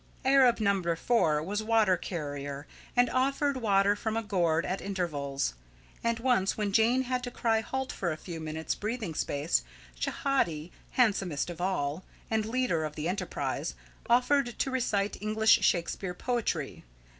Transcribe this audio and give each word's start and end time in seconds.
Arab 0.25 0.59
number 0.59 0.95
four 0.95 1.43
was 1.43 1.61
water 1.61 1.95
carrier, 1.95 2.65
and 2.95 3.07
offered 3.11 3.57
water 3.57 3.95
from 3.95 4.17
a 4.17 4.23
gourd 4.23 4.65
at 4.65 4.81
intervals; 4.81 5.53
and 6.03 6.17
once, 6.17 6.57
when 6.57 6.71
Jane 6.73 7.03
had 7.03 7.21
to 7.21 7.29
cry 7.29 7.61
halt 7.61 7.91
for 7.91 8.11
a 8.11 8.17
few 8.17 8.39
minutes' 8.39 8.73
breathing 8.73 9.13
space, 9.13 9.63
Schehati, 9.95 10.71
handsomest 10.93 11.51
of 11.51 11.61
all, 11.61 12.03
and 12.31 12.47
leader 12.47 12.83
of 12.83 12.95
the 12.95 13.07
enterprise, 13.07 13.75
offered 14.09 14.57
to 14.57 14.71
recite 14.71 15.21
English 15.21 15.59
Shakespeare 15.61 16.15
poetry. 16.15 16.83